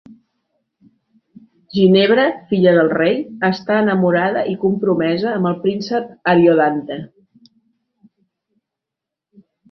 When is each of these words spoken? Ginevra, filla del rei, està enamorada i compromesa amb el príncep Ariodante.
Ginevra, 1.73 2.23
filla 2.53 2.71
del 2.77 2.87
rei, 2.93 3.19
està 3.49 3.75
enamorada 3.81 4.41
i 4.53 4.55
compromesa 4.63 5.33
amb 5.33 5.49
el 5.49 5.59
príncep 5.67 6.31
Ariodante. 6.33 6.97